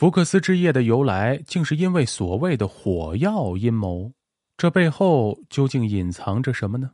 [0.00, 4.10] 福克斯之夜的由来，竟是因为所谓的火药阴谋。
[4.56, 6.92] 这背后究竟隐藏着什么呢？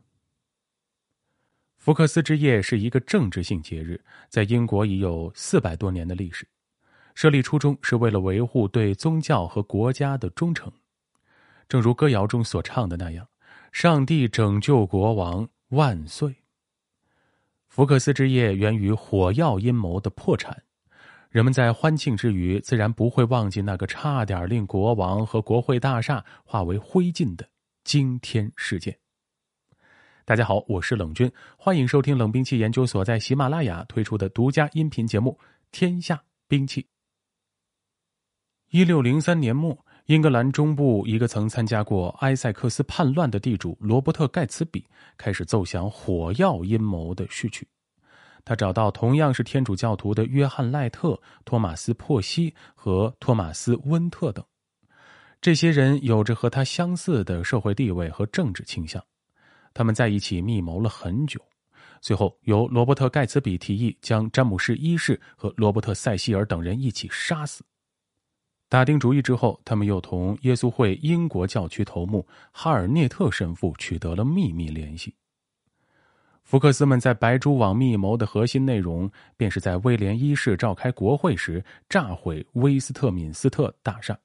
[1.77, 6.45] 福克斯之夜是一个政治性节日，在英国已有四百多年的历史。
[7.15, 10.69] 设立初衷是为了维护对宗教和国家的忠诚，
[11.69, 13.25] 正如歌谣中所唱的那样
[13.71, 16.35] ：“上帝拯救国王万岁。”
[17.69, 20.63] 福克斯之夜源于火药阴谋的破产。
[21.29, 27.47] 人们在欢庆之余，自然不会忘记那个差点令国王和国会大厦化为灰烬的
[27.83, 28.97] 惊天事件。
[30.23, 35.37] 大家好，我是冷军，欢迎收听冷兵器研究所在喜马拉雅推出的独家音频节目
[35.71, 36.81] 《天下兵器》。
[38.69, 44.85] 一六零三年末，英格兰中部一个曾参加过埃塞克斯叛乱的地主罗伯特·盖茨比
[45.17, 47.67] 开始奏响火药阴谋的序曲。
[48.47, 54.45] 他找到同样是天主教徒的约翰·赖特、托马斯·珀西和托马斯·温特等，
[55.41, 59.03] 这些人有着和他相似的社会地位和政治倾向。
[59.73, 61.41] 他们在一起密谋了很久，
[61.99, 67.65] 最后由罗伯特·盖茨比提议将詹姆士一世和罗伯特·塞西尔等人一起杀死。
[68.69, 75.13] 打定主意之后，他们又同耶稣会英国教区头目哈尔涅特神父取得了秘密联系。
[76.47, 84.17] 福克斯们在白蛛网密谋的核心内容，便是在威廉一世召开国会时炸毁威斯特敏斯特大厦。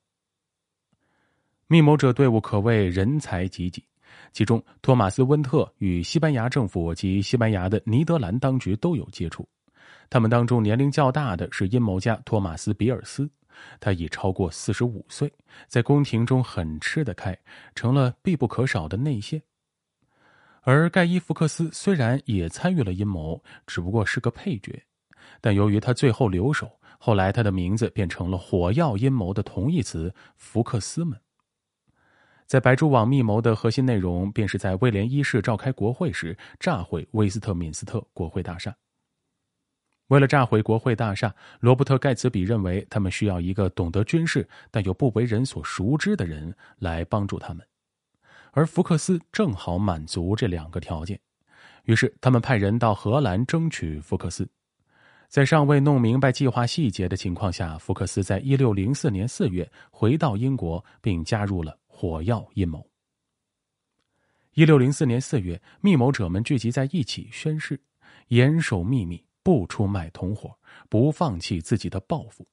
[1.66, 3.84] 密谋者队伍可谓人才济济，
[4.32, 9.44] 其中托马斯·温特与西班牙政府及西班牙的尼德兰当局都有接触。
[10.08, 13.28] 他们当中年龄较大的是阴谋家托马斯·比尔斯，
[13.80, 15.28] 他已超过四十五岁，
[15.66, 17.36] 在宫廷中很吃得开，
[17.74, 19.42] 成了必不可少的内线。
[20.64, 24.80] 而盖伊·福克斯虽然也参与了阴谋，只不过是个配角，
[25.40, 31.18] 但由于他最后留守，后来他的名字变成了火药阴谋的同义词“福克斯们”。
[32.46, 38.72] 在白蛛网密谋的核心内容，便是在威廉一世召开国会时炸毁威斯特敏斯特国会大厦。
[40.08, 47.66] 为了炸毁国会大厦，罗伯特·盖茨比认为他们需要一个懂得军事但又不为人所熟知的人来帮助他们。
[48.52, 51.18] 而福克斯正好满足这两个条件，
[51.84, 54.48] 于是他们派人到荷兰争取福克斯。
[55.26, 62.86] 在尚未弄明白计划细节的情况下，福克斯在一六零四年四月回到英国，并加入了火药阴谋。
[64.52, 67.80] 一六零四年四月，密谋者们聚集在一起，宣誓
[68.28, 70.54] 严守秘密，不出卖同伙，
[70.90, 72.46] 不放弃自己的抱负。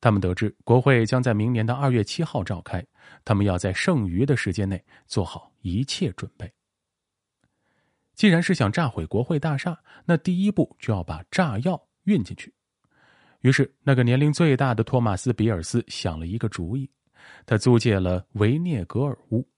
[0.00, 2.84] 他们得知国会将在明年的二月七号召开，
[3.24, 6.50] 他们要在剩余的时间内做好一切准备。
[8.14, 12.52] 既然是想炸毁国会大厦，那第一步就要把炸药运进去。
[13.40, 16.90] 于是，那个年龄最大的托马斯·比尔斯想了一个主意，
[17.46, 19.48] 他租借了维涅格尔屋。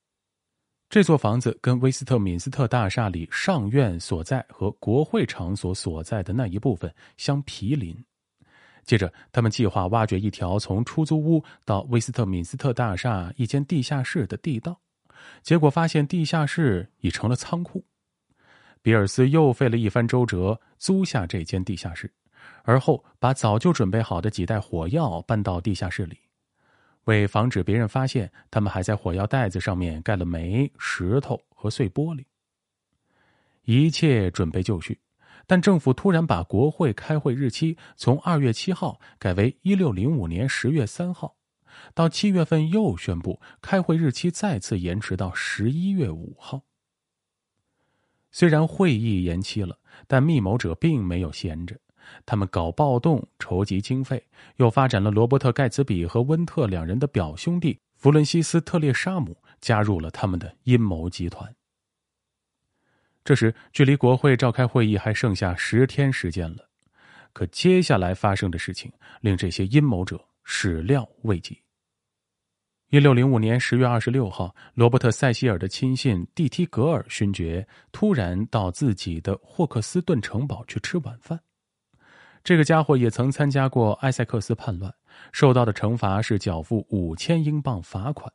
[0.90, 7.96] 这座房子跟威斯特敏斯特大厦里上院所在和国会场所所在的那一部分相毗邻。
[8.84, 14.80] 接着，他们计划挖掘一条从出租屋到威斯特敏斯特大厦一间地下室的地道，
[15.42, 17.84] 结果发现地下室已成了仓库。
[18.82, 22.10] 比尔斯又费了一番周折租下这间地下室，
[22.64, 26.16] 而后把早就准备好的几袋火药搬到地下室里，
[27.04, 32.24] 为防止别人发现，他们还在火药袋子上面盖了煤、石头和碎玻璃。
[33.64, 34.98] 一切准备就绪。
[35.50, 41.34] 但政府突然把国会开会日期从二月七号改为一六零五年十月三号，
[41.92, 46.62] 到七月份又宣布开会日期再次延迟到十一月五号。
[48.30, 51.76] 虽然会议延期了，但密谋者并没有闲着，
[52.24, 54.24] 他们搞暴动筹集经费，
[54.58, 61.52] 又发展了罗伯特·盖茨比和温特两人的表兄弟弗伦西斯·特列沙姆加入了他们的阴谋集团。
[63.22, 66.68] 这时，距离国会召开会议还剩下十天时间了。
[67.32, 71.56] 可接下来发生的事情令这些阴谋者始料未及。
[72.88, 81.38] 一六零五年十月二十六号，罗伯特·塞西尔的亲信蒂提格尔勋爵突然到自己的霍克斯顿城堡去吃晚饭。
[82.42, 84.92] 这个家伙也曾参加过埃塞克斯叛乱，
[85.30, 88.32] 受到的惩罚是缴付五千英镑罚款。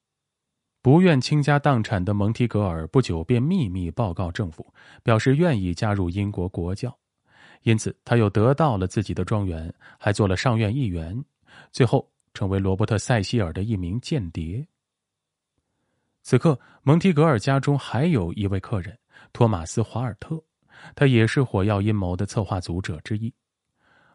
[0.86, 4.72] 不愿倾家荡产的蒙提格尔不久便秘密报告政府，
[5.02, 6.96] 表示愿意加入英国国教，
[7.64, 11.20] 因此他又得到了自己的庄园，还做了上院议员，
[11.72, 14.64] 最后成为罗伯特·塞西尔的一名间谍。
[16.22, 18.96] 此刻，蒙提格尔家中还有一位客人
[19.34, 20.40] 托马斯·华尔特，
[20.94, 23.34] 他也是火药阴谋的策划组者之一。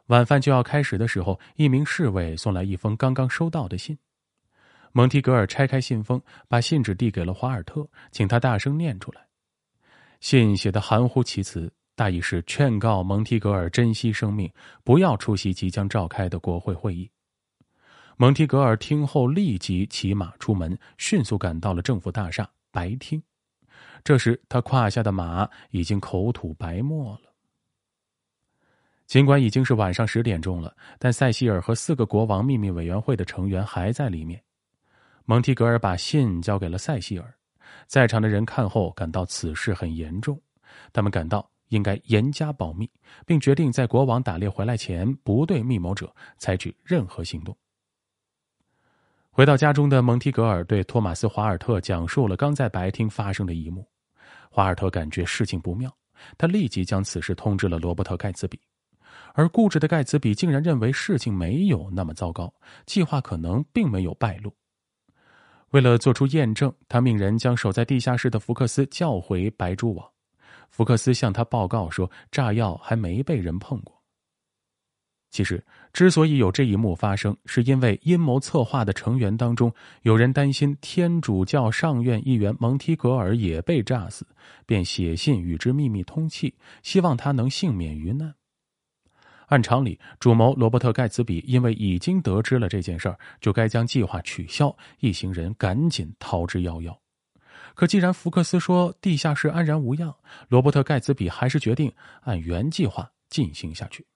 [0.07, 3.99] 晚饭就要开始的时候，一名侍卫送来一封刚刚收到的信。
[4.93, 9.25] 蒙提格尔拆开信封，把信纸递给了华尔特，请他大声念出来。
[10.21, 14.53] 信写的含糊其辞，大意是劝告蒙提格尔珍惜生命，
[14.83, 17.11] 不要出席即将召开的国会会议。
[18.17, 23.23] 蒙提格尔听后立即骑马出门，迅速赶到了政府大厦白厅。
[24.05, 27.33] 这时，他胯下的马已经口吐白沫了。
[29.07, 34.43] 尽管已经是晚上十点钟了，但塞西尔和四个国王秘密委员会的成员还在里面。
[35.25, 37.33] 蒙提格尔把信交给了塞西尔，
[37.87, 40.41] 在场的人看后感到此事很严重，
[40.93, 42.91] 他们感到应该严加保密，
[43.25, 47.57] 并决定在国王打猎回来前不对密谋者采取任何行动。
[49.31, 53.87] 回到家中的蒙提格尔对托马斯·华尔特讲述了刚在白厅发生的一幕，
[54.51, 55.95] 华尔特感觉事情不妙，
[56.37, 58.61] 他立即将此事通知了罗伯特·盖茨比，
[59.33, 62.53] 而固执的盖茨比竟然认为事情没有那么糟糕，
[62.85, 64.53] 计划可能并没有败露。
[65.71, 70.07] 为了做出验证，他命人将守在地下室的福克斯叫回白蛛网。
[70.69, 73.97] 福克斯向他报告说，炸药还没被人碰过。
[75.31, 79.73] 其实，之所以有这一幕发生，是因为阴谋策划的成员当中
[80.03, 84.27] 有人担心天主教上院议员蒙提格尔也被炸死，
[84.67, 86.53] 便写信与之秘密通气，
[86.83, 88.35] 希望他能幸免于难。
[89.51, 96.97] 按常理，主谋罗伯特·盖茨比因为已经得知了这件事儿，就该将计划取消，一行人赶紧逃之夭夭。
[97.75, 100.15] 可既然福克斯说地下室安然无恙，
[100.49, 104.07] 罗伯特·盖茨比还是决定按原计划进行下去。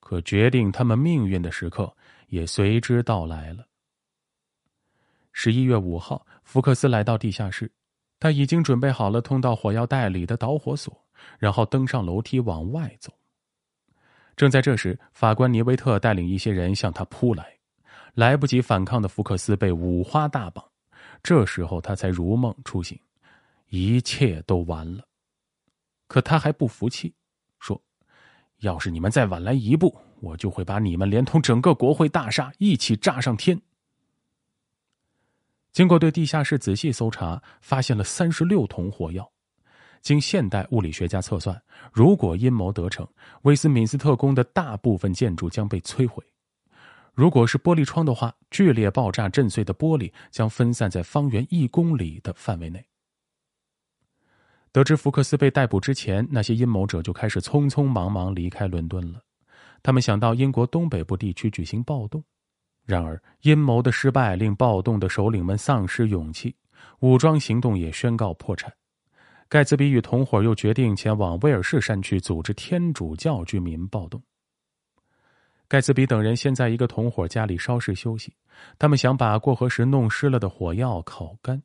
[0.00, 1.96] 可决定他们命运的时刻
[2.28, 3.66] 也随之到来了。
[5.32, 7.72] 十一月五号，福克斯来到地下室，
[8.20, 10.94] 他已经准备好了通到火药袋里的导火索，
[11.38, 13.10] 然后登上楼梯往外走。
[14.36, 17.56] 正在这时，法官尼维特带领一些人向他扑来，
[18.14, 20.64] 来不及反抗的福克斯被五花大绑。
[21.22, 22.98] 这时候他才如梦初醒，
[23.68, 25.04] 一切都完了。
[26.06, 27.14] 可他还不服气，
[27.60, 27.80] 说
[28.60, 33.60] ：“要是你们再晚来一步，我就会把你们连同整个国会大厦一起炸上天。”
[35.72, 39.30] 经过对地下室仔细搜查，发现了三十六桶火药。
[40.04, 41.60] 经现代物理学家测算，
[41.90, 43.08] 如果阴谋得逞，
[43.42, 46.22] 威斯敏斯特宫的大部分建筑将被摧毁。
[47.14, 52.84] 如果是玻璃窗的话，剧烈爆炸震碎的玻璃将分散在方圆一公里的范围内。
[54.72, 59.22] 得知福克斯被逮捕之前，那些阴谋者就开始匆匆忙忙离开伦敦了。
[59.82, 62.22] 他们想到英国东北部地区举行暴动，
[62.84, 66.54] 然而阴谋的失败令暴动的首领们丧失勇气，
[67.00, 68.70] 武装行动也宣告破产。
[69.54, 74.20] 盖茨比与同伙又决定前往威尔士山区组织天主教居民暴动。
[75.68, 78.34] 盖茨比等人先在一个同伙家里稍事休息，
[78.80, 81.62] 他们想把过河时弄湿了的火药烤干。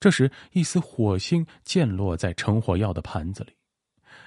[0.00, 3.52] 这时，一丝火星溅落在盛火药的盘子里，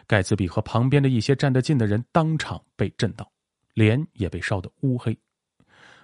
[0.08, 3.30] 盖茨比和旁边的一些站得近的人当场被震到，
[3.74, 5.14] 脸也被烧得乌黑。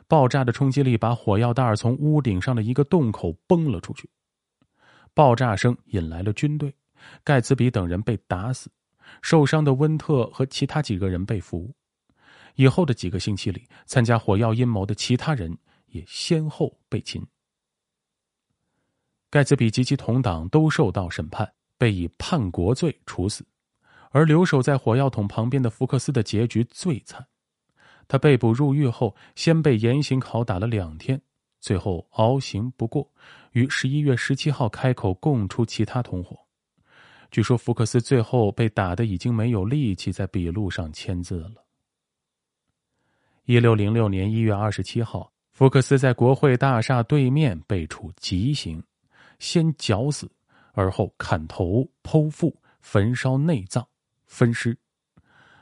[0.05, 4.09] 爆炸的冲击力把火药袋从屋顶上的一个洞口崩了出去。
[5.17, 6.71] 爆炸声引来了军队，
[7.23, 8.69] 盖茨比等人被打死，
[9.23, 11.73] 受伤的温特和其他几个人被俘。
[12.53, 17.25] 以后的几个星期里，参加火药阴谋的其他人也先后被擒。
[19.31, 23.43] 盖茨比及其同党都受到审判，被以叛国罪处死，
[24.11, 27.25] 而留守在火药桶旁边的福克斯的结局最惨。
[28.07, 31.19] 他被捕入狱后，先被严刑拷打了两天。
[31.59, 33.11] 最后熬刑不过，
[33.57, 36.37] 于十一月十七号开口供出其他同伙。
[37.31, 41.65] 据说福克斯最后被打的已经没有力气在笔录上签字了。
[43.45, 48.81] 一六零六年一月二十七号，福克斯在国会大厦对面被处极刑，
[49.39, 50.29] 先绞死，
[50.73, 53.85] 而后砍头、剖腹、焚烧内脏、
[54.27, 54.77] 分尸。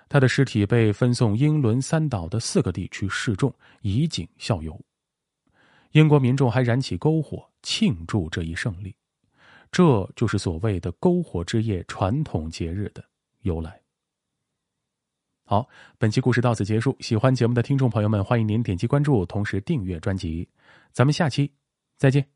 [0.10, 4.78] 他的尸体被分送英伦三岛的四个地区示众，以儆效尤。
[5.92, 8.96] 英国民众还燃起篝火庆祝这一胜利，
[9.72, 13.04] 这就是所谓的“篝火之夜”传统节日的
[13.42, 13.82] 由来。
[15.44, 15.68] 好，
[15.98, 16.96] 本期故事到此结束。
[17.00, 20.48] 喜欢节目的听众朋友们，欢迎您点击关注，同时订阅专辑。
[20.92, 21.52] 咱们下期
[21.98, 22.35] 再见。